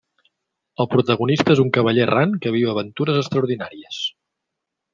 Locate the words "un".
1.63-1.69